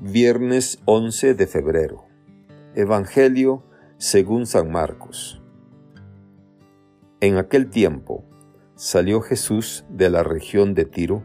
Viernes 0.00 0.80
11 0.86 1.34
de 1.34 1.46
febrero. 1.46 2.06
Evangelio 2.74 3.62
según 3.96 4.44
San 4.44 4.72
Marcos. 4.72 5.40
En 7.20 7.36
aquel 7.36 7.70
tiempo 7.70 8.24
salió 8.74 9.20
Jesús 9.20 9.84
de 9.88 10.10
la 10.10 10.24
región 10.24 10.74
de 10.74 10.84
Tiro 10.84 11.22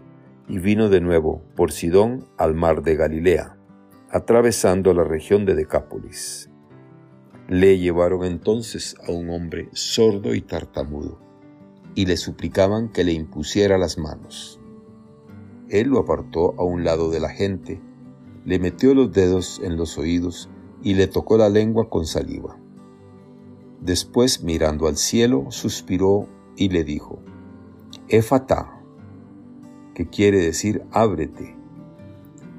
y 0.47 0.59
vino 0.59 0.89
de 0.89 1.01
nuevo 1.01 1.41
por 1.55 1.71
Sidón 1.71 2.27
al 2.37 2.53
mar 2.53 2.83
de 2.83 2.95
Galilea, 2.95 3.57
atravesando 4.11 4.93
la 4.93 5.03
región 5.03 5.47
de 5.47 5.55
Decápolis. 5.55 6.51
Le 7.47 7.79
llevaron 7.79 8.23
entonces 8.23 8.95
a 9.07 9.11
un 9.11 9.31
hombre 9.31 9.69
sordo 9.71 10.35
y 10.35 10.41
tartamudo, 10.41 11.19
y 11.95 12.05
le 12.05 12.17
suplicaban 12.17 12.89
que 12.89 13.03
le 13.03 13.13
impusiera 13.13 13.79
las 13.79 13.97
manos. 13.97 14.61
Él 15.69 15.87
lo 15.87 15.97
apartó 15.97 16.53
a 16.59 16.63
un 16.63 16.83
lado 16.83 17.09
de 17.09 17.19
la 17.19 17.29
gente, 17.29 17.81
le 18.49 18.57
metió 18.57 18.95
los 18.95 19.11
dedos 19.11 19.61
en 19.63 19.77
los 19.77 19.99
oídos 19.99 20.49
y 20.81 20.95
le 20.95 21.05
tocó 21.05 21.37
la 21.37 21.49
lengua 21.49 21.87
con 21.87 22.07
saliva. 22.07 22.57
Después, 23.79 24.41
mirando 24.41 24.87
al 24.87 24.97
cielo, 24.97 25.45
suspiró 25.49 26.27
y 26.55 26.69
le 26.69 26.83
dijo, 26.83 27.19
Éfata, 28.07 28.81
que 29.93 30.09
quiere 30.09 30.39
decir 30.39 30.81
ábrete. 30.89 31.55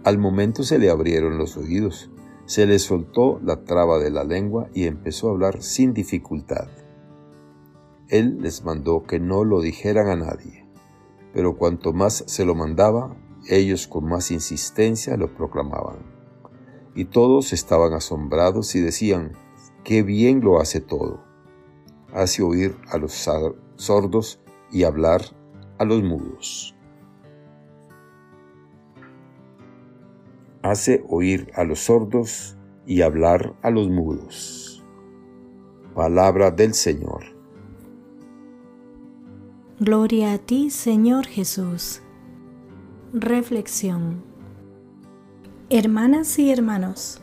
Al 0.04 0.16
momento 0.16 0.62
se 0.62 0.78
le 0.78 0.90
abrieron 0.90 1.38
los 1.38 1.56
oídos, 1.56 2.09
se 2.45 2.66
le 2.66 2.78
soltó 2.78 3.40
la 3.42 3.64
traba 3.64 3.98
de 3.98 4.12
la 4.12 4.22
lengua 4.22 4.68
y 4.72 4.84
empezó 4.84 5.26
a 5.26 5.32
hablar 5.32 5.60
sin 5.60 5.92
dificultad. 5.92 6.68
Él 8.06 8.38
les 8.42 8.64
mandó 8.64 9.02
que 9.02 9.18
no 9.18 9.42
lo 9.42 9.60
dijeran 9.60 10.06
a 10.06 10.14
nadie, 10.14 10.68
pero 11.32 11.56
cuanto 11.56 11.92
más 11.92 12.22
se 12.28 12.45
lo 12.45 12.54
mandaba, 12.54 13.16
ellos 13.48 13.86
con 13.86 14.06
más 14.06 14.30
insistencia 14.30 15.16
lo 15.16 15.34
proclamaban. 15.34 15.98
Y 16.94 17.06
todos 17.06 17.52
estaban 17.52 17.92
asombrados 17.92 18.74
y 18.74 18.80
decían, 18.80 19.32
qué 19.84 20.02
bien 20.02 20.40
lo 20.40 20.60
hace 20.60 20.80
todo. 20.80 21.23
Hace 22.12 22.42
oír 22.42 22.76
a 22.88 22.98
los 22.98 23.28
sordos 23.76 24.40
y 24.70 24.84
hablar 24.84 25.23
a 25.78 25.84
los 25.84 26.02
mudos. 26.02 26.74
Hace 30.62 31.02
oír 31.09 31.50
a 31.54 31.65
los 31.65 31.80
sordos 31.80 32.59
y 32.84 33.02
hablar 33.02 33.54
a 33.62 33.70
los 33.70 33.88
mudos. 33.88 34.84
Palabra 35.95 36.50
del 36.50 36.74
Señor. 36.74 37.24
Gloria 39.78 40.34
a 40.34 40.38
ti, 40.38 40.70
Señor 40.70 41.26
Jesús. 41.26 42.02
Reflexión 43.12 44.22
Hermanas 45.68 46.38
y 46.38 46.52
hermanos, 46.52 47.20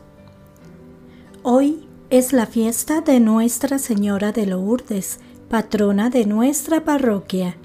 hoy 1.42 1.88
es 2.10 2.34
la 2.34 2.44
fiesta 2.44 3.00
de 3.00 3.20
Nuestra 3.20 3.78
Señora 3.78 4.30
de 4.30 4.44
Lourdes, 4.44 5.18
patrona 5.48 6.10
de 6.10 6.26
nuestra 6.26 6.84
parroquia, 6.84 7.56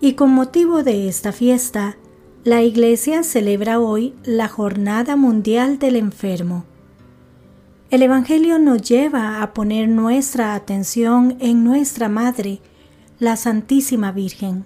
y 0.00 0.14
con 0.14 0.32
motivo 0.32 0.82
de 0.82 1.06
esta 1.06 1.30
fiesta, 1.30 1.96
la 2.42 2.62
Iglesia 2.62 3.22
celebra 3.22 3.78
hoy 3.78 4.16
la 4.24 4.48
Jornada 4.48 5.14
Mundial 5.14 5.78
del 5.78 5.94
Enfermo. 5.94 6.64
El 7.90 8.02
Evangelio 8.02 8.58
nos 8.58 8.82
lleva 8.82 9.40
a 9.40 9.54
poner 9.54 9.88
nuestra 9.88 10.56
atención 10.56 11.36
en 11.38 11.62
nuestra 11.62 12.08
Madre, 12.08 12.58
la 13.20 13.36
Santísima 13.36 14.10
Virgen 14.10 14.64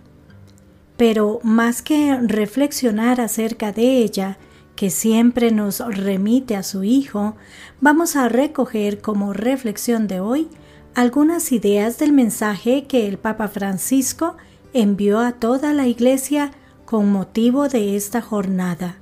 pero 1.00 1.40
más 1.42 1.80
que 1.80 2.14
reflexionar 2.20 3.22
acerca 3.22 3.72
de 3.72 4.02
ella, 4.02 4.36
que 4.76 4.90
siempre 4.90 5.50
nos 5.50 5.78
remite 5.78 6.56
a 6.56 6.62
su 6.62 6.84
Hijo, 6.84 7.36
vamos 7.80 8.16
a 8.16 8.28
recoger 8.28 9.00
como 9.00 9.32
reflexión 9.32 10.06
de 10.08 10.20
hoy 10.20 10.48
algunas 10.94 11.52
ideas 11.52 11.97
del 11.97 12.12
mensaje 12.12 12.84
que 12.86 13.08
el 13.08 13.16
Papa 13.16 13.48
Francisco 13.48 14.36
envió 14.75 15.20
a 15.20 15.32
toda 15.32 15.72
la 15.72 15.86
Iglesia 15.86 16.50
con 16.84 17.10
motivo 17.10 17.70
de 17.70 17.96
esta 17.96 18.20
jornada. 18.20 18.96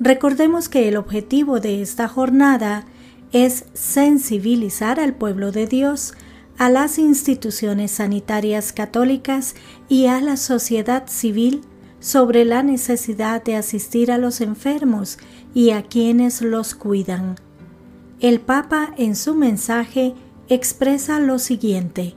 Recordemos 0.00 0.68
que 0.68 0.88
el 0.88 0.96
objetivo 0.96 1.60
de 1.60 1.82
esta 1.82 2.08
jornada 2.08 2.84
es 3.30 3.64
sensibilizar 3.74 4.98
al 4.98 5.14
pueblo 5.14 5.52
de 5.52 5.68
Dios 5.68 6.14
a 6.58 6.68
las 6.70 6.98
instituciones 6.98 7.92
sanitarias 7.92 8.72
católicas 8.72 9.54
y 9.88 10.06
a 10.06 10.20
la 10.20 10.36
sociedad 10.36 11.06
civil 11.06 11.62
sobre 12.00 12.44
la 12.44 12.64
necesidad 12.64 13.42
de 13.44 13.54
asistir 13.54 14.10
a 14.10 14.18
los 14.18 14.40
enfermos 14.40 15.18
y 15.54 15.70
a 15.70 15.82
quienes 15.82 16.42
los 16.42 16.74
cuidan. 16.74 17.36
El 18.20 18.40
Papa 18.40 18.92
en 18.98 19.14
su 19.14 19.36
mensaje 19.36 20.14
expresa 20.48 21.20
lo 21.20 21.38
siguiente. 21.38 22.14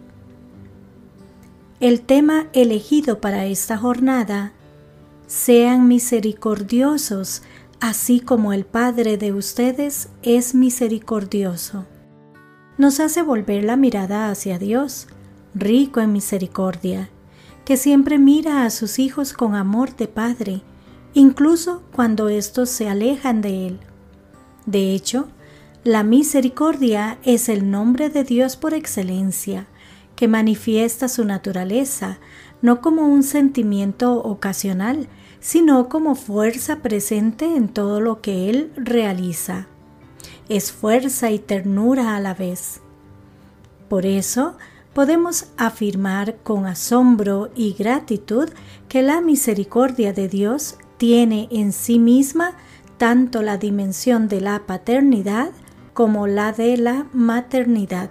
El 1.80 2.02
tema 2.02 2.48
elegido 2.54 3.22
para 3.22 3.46
esta 3.46 3.78
jornada, 3.78 4.54
sean 5.28 5.88
misericordiosos, 5.88 7.44
así 7.80 8.20
como 8.20 8.54
el 8.54 8.66
Padre 8.66 9.18
de 9.18 9.34
ustedes 9.34 10.10
es 10.24 10.56
misericordioso 10.56 11.86
nos 12.82 13.00
hace 13.00 13.22
volver 13.22 13.64
la 13.64 13.76
mirada 13.76 14.32
hacia 14.32 14.58
Dios, 14.58 15.08
rico 15.54 16.02
en 16.02 16.12
misericordia, 16.12 17.12
que 17.64 17.78
siempre 17.78 18.18
mira 18.18 18.66
a 18.66 18.72
sus 18.72 18.98
hijos 18.98 19.34
con 19.34 19.54
amor 19.54 19.96
de 19.96 20.08
Padre, 20.08 20.64
incluso 21.14 21.84
cuando 21.94 22.28
éstos 22.28 22.72
se 22.72 22.90
alejan 22.90 23.42
de 23.42 23.68
Él. 23.68 23.80
De 24.66 24.96
hecho, 24.96 25.28
la 25.84 26.02
misericordia 26.02 27.20
es 27.22 27.50
el 27.50 27.70
nombre 27.70 28.10
de 28.10 28.24
Dios 28.24 28.56
por 28.58 28.74
excelencia, 28.74 29.68
que 30.16 30.28
manifiesta 30.28 31.08
su 31.08 31.24
naturaleza, 31.24 32.18
no 32.64 32.82
como 32.82 33.04
un 33.04 33.22
sentimiento 33.22 34.24
ocasional, 34.24 35.08
sino 35.40 35.88
como 35.88 36.16
fuerza 36.16 36.78
presente 36.78 37.46
en 37.56 37.70
todo 37.70 38.02
lo 38.02 38.22
que 38.22 38.50
Él 38.50 38.72
realiza 38.76 39.68
es 40.52 40.74
fuerza 40.74 41.32
y 41.32 41.40
ternura 41.40 42.16
a 42.16 42.20
la 42.20 42.34
vez. 42.34 42.82
Por 43.88 44.06
eso, 44.06 44.58
podemos 44.94 45.46
afirmar 45.58 46.36
con 46.44 46.66
asombro 46.66 47.50
y 47.56 47.74
gratitud 47.74 48.50
que 48.90 49.02
la 49.02 49.22
misericordia 49.22 50.12
de 50.12 50.28
Dios 50.28 50.78
tiene 50.98 51.48
en 51.52 51.72
sí 51.72 52.00
misma 52.00 52.58
tanto 52.98 53.42
la 53.42 53.58
dimensión 53.58 54.28
de 54.28 54.42
la 54.42 54.66
paternidad 54.66 55.52
como 55.94 56.28
la 56.28 56.52
de 56.52 56.76
la 56.76 57.08
maternidad, 57.14 58.10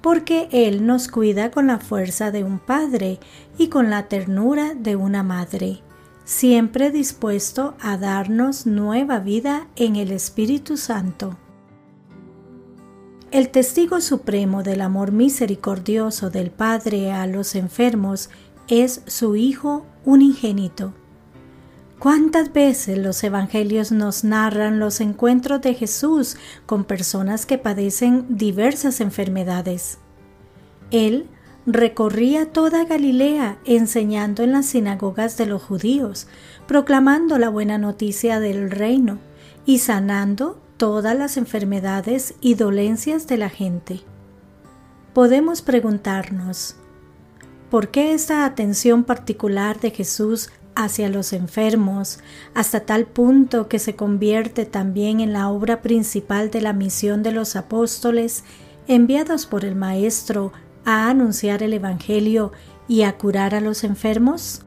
porque 0.00 0.48
Él 0.50 0.86
nos 0.86 1.08
cuida 1.08 1.50
con 1.50 1.66
la 1.66 1.78
fuerza 1.78 2.30
de 2.30 2.44
un 2.44 2.58
padre 2.58 3.20
y 3.58 3.68
con 3.68 3.90
la 3.90 4.08
ternura 4.08 4.74
de 4.74 4.96
una 4.96 5.22
madre, 5.22 5.82
siempre 6.24 6.90
dispuesto 6.90 7.74
a 7.80 7.98
darnos 7.98 8.66
nueva 8.66 9.20
vida 9.20 9.66
en 9.76 9.96
el 9.96 10.12
Espíritu 10.12 10.78
Santo. 10.78 11.36
El 13.30 13.50
testigo 13.50 14.00
supremo 14.00 14.62
del 14.62 14.80
amor 14.80 15.12
misericordioso 15.12 16.30
del 16.30 16.50
Padre 16.50 17.12
a 17.12 17.26
los 17.26 17.56
enfermos 17.56 18.30
es 18.68 19.02
su 19.06 19.36
Hijo 19.36 19.84
unigénito. 20.06 20.94
¿Cuántas 21.98 22.54
veces 22.54 22.96
los 22.96 23.22
evangelios 23.22 23.92
nos 23.92 24.24
narran 24.24 24.78
los 24.78 25.02
encuentros 25.02 25.60
de 25.60 25.74
Jesús 25.74 26.38
con 26.64 26.84
personas 26.84 27.44
que 27.44 27.58
padecen 27.58 28.24
diversas 28.30 28.98
enfermedades? 29.02 29.98
Él 30.90 31.26
recorría 31.66 32.50
toda 32.50 32.86
Galilea 32.86 33.58
enseñando 33.66 34.42
en 34.42 34.52
las 34.52 34.64
sinagogas 34.64 35.36
de 35.36 35.44
los 35.44 35.62
judíos, 35.62 36.28
proclamando 36.66 37.36
la 37.36 37.50
buena 37.50 37.76
noticia 37.76 38.40
del 38.40 38.70
reino 38.70 39.18
y 39.66 39.80
sanando 39.80 40.62
todas 40.78 41.16
las 41.16 41.36
enfermedades 41.36 42.34
y 42.40 42.54
dolencias 42.54 43.26
de 43.26 43.36
la 43.36 43.50
gente. 43.50 44.00
Podemos 45.12 45.60
preguntarnos, 45.60 46.76
¿por 47.70 47.88
qué 47.88 48.14
esta 48.14 48.46
atención 48.46 49.04
particular 49.04 49.80
de 49.80 49.90
Jesús 49.90 50.50
hacia 50.78 51.08
los 51.08 51.32
enfermos, 51.32 52.20
hasta 52.54 52.86
tal 52.86 53.04
punto 53.06 53.68
que 53.68 53.80
se 53.80 53.96
convierte 53.96 54.64
también 54.64 55.18
en 55.18 55.32
la 55.32 55.48
obra 55.48 55.82
principal 55.82 56.52
de 56.52 56.60
la 56.60 56.72
misión 56.72 57.24
de 57.24 57.32
los 57.32 57.56
apóstoles 57.56 58.44
enviados 58.86 59.44
por 59.46 59.64
el 59.64 59.74
Maestro 59.74 60.52
a 60.84 61.10
anunciar 61.10 61.64
el 61.64 61.72
Evangelio 61.72 62.52
y 62.86 63.02
a 63.02 63.18
curar 63.18 63.56
a 63.56 63.60
los 63.60 63.82
enfermos? 63.82 64.62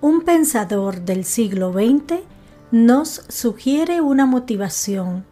Un 0.00 0.22
pensador 0.22 1.02
del 1.02 1.24
siglo 1.24 1.72
XX 1.72 2.33
nos 2.74 3.22
sugiere 3.28 4.00
una 4.00 4.26
motivación. 4.26 5.24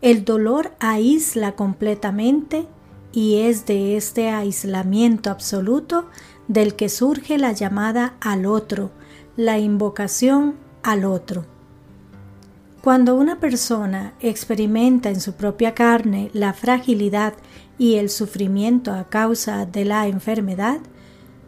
El 0.00 0.24
dolor 0.24 0.76
aísla 0.78 1.56
completamente 1.56 2.68
y 3.10 3.40
es 3.40 3.66
de 3.66 3.96
este 3.96 4.28
aislamiento 4.30 5.30
absoluto 5.30 6.08
del 6.46 6.76
que 6.76 6.88
surge 6.88 7.36
la 7.36 7.50
llamada 7.50 8.14
al 8.20 8.46
otro, 8.46 8.92
la 9.36 9.58
invocación 9.58 10.54
al 10.84 11.04
otro. 11.04 11.46
Cuando 12.80 13.16
una 13.16 13.40
persona 13.40 14.14
experimenta 14.20 15.08
en 15.08 15.20
su 15.20 15.32
propia 15.32 15.74
carne 15.74 16.30
la 16.32 16.52
fragilidad 16.52 17.34
y 17.76 17.96
el 17.96 18.08
sufrimiento 18.08 18.92
a 18.92 19.08
causa 19.08 19.66
de 19.66 19.84
la 19.84 20.06
enfermedad, 20.06 20.78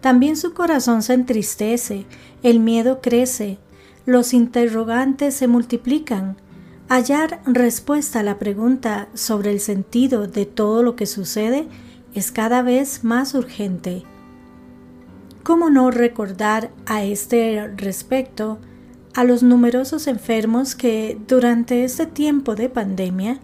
también 0.00 0.37
su 0.37 0.54
corazón 0.54 1.02
se 1.02 1.14
entristece, 1.14 2.04
el 2.43 2.58
miedo 2.58 3.00
crece, 3.00 3.58
los 4.06 4.32
interrogantes 4.32 5.35
se 5.35 5.49
multiplican. 5.49 6.37
Hallar 6.88 7.41
respuesta 7.44 8.20
a 8.20 8.23
la 8.23 8.38
pregunta 8.38 9.08
sobre 9.14 9.50
el 9.50 9.61
sentido 9.61 10.29
de 10.29 10.47
todo 10.47 10.82
lo 10.85 10.94
que 10.94 11.06
sucede 11.06 11.67
es 12.14 12.31
cada 12.31 12.62
vez 12.62 13.03
más 13.03 13.35
urgente. 13.35 14.05
¿Cómo 15.43 15.69
no 15.69 15.91
recordar 15.91 16.70
a 16.87 17.05
este 17.05 17.69
respecto 17.76 18.58
a 19.14 19.25
los 19.25 19.43
numerosos 19.43 20.06
enfermos 20.06 20.75
que 20.75 21.19
durante 21.26 21.85
este 21.85 22.06
tiempo 22.06 22.55
de 22.55 22.69
pandemia 22.69 23.41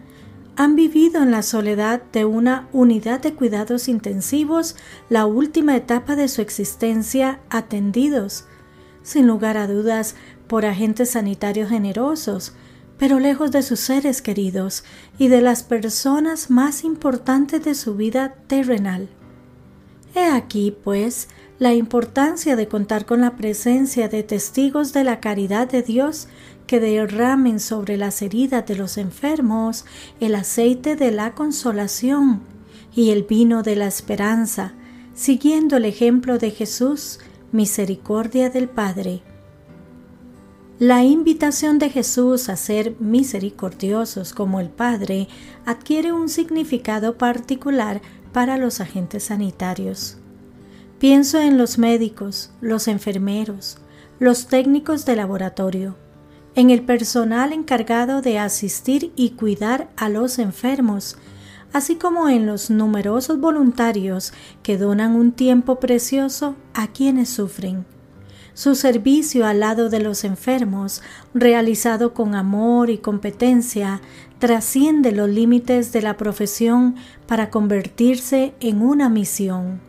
han 0.55 0.75
vivido 0.75 1.21
en 1.23 1.31
la 1.31 1.41
soledad 1.41 2.01
de 2.11 2.25
una 2.25 2.67
unidad 2.73 3.21
de 3.21 3.33
cuidados 3.33 3.87
intensivos 3.87 4.75
la 5.09 5.25
última 5.25 5.75
etapa 5.75 6.15
de 6.15 6.27
su 6.27 6.41
existencia 6.41 7.39
atendidos, 7.49 8.45
sin 9.01 9.27
lugar 9.27 9.57
a 9.57 9.67
dudas, 9.67 10.15
por 10.53 10.67
agentes 10.67 11.09
sanitarios 11.09 11.69
generosos, 11.69 12.53
pero 12.99 13.19
lejos 13.19 13.51
de 13.51 13.63
sus 13.63 13.79
seres 13.79 14.21
queridos 14.21 14.83
y 15.17 15.27
de 15.27 15.41
las 15.41 15.63
personas 15.63 16.51
más 16.51 16.83
importantes 16.83 17.63
de 17.63 17.73
su 17.73 17.95
vida 17.95 18.35
terrenal. 18.45 19.09
He 20.13 20.25
aquí, 20.25 20.69
pues, 20.83 21.27
la 21.57 21.73
importancia 21.73 22.55
de 22.55 22.67
contar 22.67 23.07
con 23.07 23.21
la 23.21 23.35
presencia 23.35 24.09
de 24.09 24.21
testigos 24.21 24.93
de 24.93 25.03
la 25.03 25.19
caridad 25.19 25.67
de 25.67 25.81
Dios 25.81 26.27
que 26.67 26.79
derramen 26.79 27.59
sobre 27.59 27.97
las 27.97 28.21
heridas 28.21 28.63
de 28.67 28.75
los 28.75 28.99
enfermos 28.99 29.85
el 30.19 30.35
aceite 30.35 30.95
de 30.95 31.09
la 31.09 31.33
consolación 31.33 32.41
y 32.93 33.09
el 33.09 33.23
vino 33.23 33.63
de 33.63 33.75
la 33.75 33.87
esperanza, 33.87 34.73
siguiendo 35.15 35.77
el 35.77 35.85
ejemplo 35.85 36.37
de 36.37 36.51
Jesús, 36.51 37.19
misericordia 37.51 38.51
del 38.51 38.69
Padre. 38.69 39.23
La 40.85 41.01
invitación 41.01 41.79
de 41.79 41.89
Jesús 41.89 42.49
a 42.49 42.57
ser 42.57 42.97
misericordiosos 42.99 44.33
como 44.33 44.59
el 44.59 44.67
Padre 44.67 45.29
adquiere 45.65 46.11
un 46.11 46.27
significado 46.27 47.17
particular 47.17 48.01
para 48.33 48.57
los 48.57 48.81
agentes 48.81 49.23
sanitarios. 49.23 50.17
Pienso 50.99 51.39
en 51.39 51.57
los 51.57 51.77
médicos, 51.77 52.51
los 52.59 52.89
enfermeros, 52.89 53.77
los 54.19 54.47
técnicos 54.47 55.05
de 55.05 55.15
laboratorio, 55.15 55.95
en 56.53 56.69
el 56.69 56.81
personal 56.81 57.53
encargado 57.53 58.21
de 58.21 58.37
asistir 58.37 59.13
y 59.15 59.29
cuidar 59.29 59.89
a 59.95 60.09
los 60.09 60.37
enfermos, 60.37 61.15
así 61.71 61.95
como 61.95 62.27
en 62.27 62.45
los 62.45 62.69
numerosos 62.69 63.39
voluntarios 63.39 64.33
que 64.63 64.77
donan 64.77 65.15
un 65.15 65.31
tiempo 65.31 65.79
precioso 65.79 66.57
a 66.73 66.87
quienes 66.87 67.29
sufren. 67.29 67.85
Su 68.53 68.75
servicio 68.75 69.47
al 69.47 69.61
lado 69.61 69.89
de 69.89 69.99
los 69.99 70.23
enfermos, 70.23 71.01
realizado 71.33 72.13
con 72.13 72.35
amor 72.35 72.91
y 72.91 72.99
competencia, 72.99 73.99
trasciende 74.37 75.11
los 75.11 75.27
límites 75.27 75.91
de 75.91 76.03
la 76.03 76.17
profesión 76.17 76.95
para 77.25 77.49
convertirse 77.49 78.53
en 78.59 78.81
una 78.81 79.09
misión. 79.09 79.79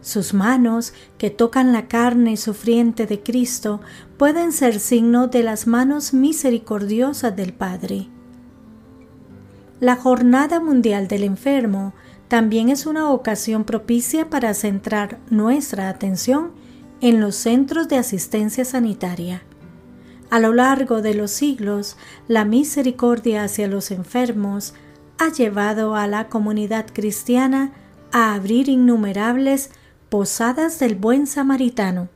Sus 0.00 0.32
manos, 0.32 0.94
que 1.18 1.28
tocan 1.28 1.72
la 1.74 1.88
carne 1.88 2.38
sufriente 2.38 3.06
de 3.06 3.20
Cristo, 3.20 3.82
pueden 4.16 4.52
ser 4.52 4.80
signo 4.80 5.28
de 5.28 5.42
las 5.42 5.66
manos 5.66 6.14
misericordiosas 6.14 7.36
del 7.36 7.52
Padre. 7.52 8.08
La 9.78 9.96
Jornada 9.96 10.58
Mundial 10.58 11.06
del 11.06 11.24
Enfermo 11.24 11.92
también 12.28 12.70
es 12.70 12.86
una 12.86 13.10
ocasión 13.10 13.64
propicia 13.64 14.30
para 14.30 14.54
centrar 14.54 15.18
nuestra 15.28 15.90
atención 15.90 16.52
en 17.00 17.20
los 17.20 17.34
centros 17.36 17.88
de 17.88 17.96
asistencia 17.96 18.64
sanitaria. 18.64 19.42
A 20.30 20.38
lo 20.38 20.52
largo 20.52 21.02
de 21.02 21.14
los 21.14 21.30
siglos, 21.30 21.96
la 22.28 22.44
misericordia 22.44 23.44
hacia 23.44 23.66
los 23.66 23.90
enfermos 23.90 24.74
ha 25.18 25.32
llevado 25.32 25.96
a 25.96 26.06
la 26.06 26.28
comunidad 26.28 26.86
cristiana 26.92 27.72
a 28.12 28.34
abrir 28.34 28.68
innumerables 28.68 29.70
posadas 30.08 30.78
del 30.78 30.94
buen 30.94 31.26
samaritano 31.26 32.08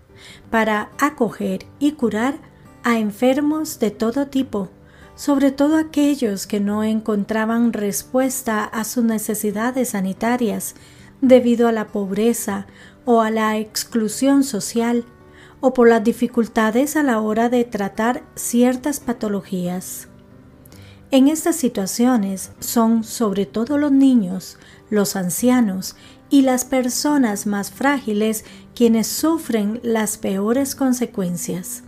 para 0.50 0.90
acoger 0.98 1.66
y 1.78 1.92
curar 1.92 2.38
a 2.82 2.98
enfermos 2.98 3.78
de 3.78 3.90
todo 3.90 4.28
tipo, 4.28 4.68
sobre 5.16 5.52
todo 5.52 5.76
aquellos 5.76 6.46
que 6.46 6.60
no 6.60 6.84
encontraban 6.84 7.72
respuesta 7.72 8.64
a 8.64 8.84
sus 8.84 9.04
necesidades 9.04 9.90
sanitarias 9.90 10.74
debido 11.28 11.68
a 11.68 11.72
la 11.72 11.88
pobreza 11.88 12.66
o 13.04 13.20
a 13.20 13.30
la 13.30 13.58
exclusión 13.58 14.44
social 14.44 15.04
o 15.60 15.72
por 15.72 15.88
las 15.88 16.04
dificultades 16.04 16.96
a 16.96 17.02
la 17.02 17.20
hora 17.20 17.48
de 17.48 17.64
tratar 17.64 18.22
ciertas 18.34 19.00
patologías. 19.00 20.08
En 21.10 21.28
estas 21.28 21.56
situaciones 21.56 22.52
son 22.58 23.04
sobre 23.04 23.46
todo 23.46 23.78
los 23.78 23.92
niños, 23.92 24.58
los 24.90 25.16
ancianos 25.16 25.96
y 26.28 26.42
las 26.42 26.64
personas 26.64 27.46
más 27.46 27.70
frágiles 27.70 28.44
quienes 28.74 29.06
sufren 29.06 29.80
las 29.82 30.18
peores 30.18 30.74
consecuencias. 30.74 31.84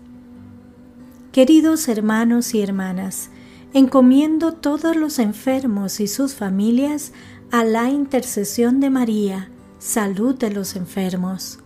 Queridos 1.32 1.88
hermanos 1.88 2.54
y 2.54 2.62
hermanas, 2.62 3.30
encomiendo 3.72 4.52
todos 4.52 4.96
los 4.96 5.18
enfermos 5.18 6.00
y 6.00 6.06
sus 6.06 6.34
familias 6.34 7.12
a 7.50 7.64
la 7.64 7.90
intercesión 7.90 8.80
de 8.80 8.90
María, 8.90 9.50
salud 9.78 10.34
de 10.34 10.50
los 10.50 10.76
enfermos. 10.76 11.60